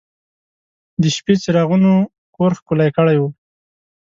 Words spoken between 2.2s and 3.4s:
کور ښکلی کړی و.